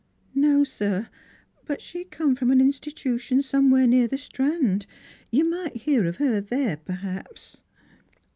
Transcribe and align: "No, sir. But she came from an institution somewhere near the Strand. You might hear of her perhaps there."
"No, 0.33 0.63
sir. 0.63 1.09
But 1.67 1.79
she 1.79 2.05
came 2.05 2.33
from 2.35 2.49
an 2.49 2.59
institution 2.59 3.43
somewhere 3.43 3.85
near 3.85 4.07
the 4.07 4.17
Strand. 4.17 4.87
You 5.29 5.45
might 5.45 5.77
hear 5.77 6.05
of 6.07 6.15
her 6.15 6.41
perhaps 6.75 7.57
there." 7.57 7.63